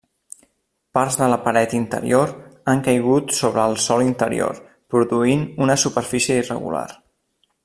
Parts 0.97 1.17
de 1.19 1.27
la 1.33 1.37
paret 1.43 1.75
interior 1.79 2.33
han 2.73 2.81
caigut 2.89 3.35
sobre 3.43 3.67
el 3.73 3.79
sòl 3.85 4.05
interior, 4.09 4.59
produint 4.95 5.49
una 5.67 5.81
superfície 5.87 6.43
irregular. 6.45 6.87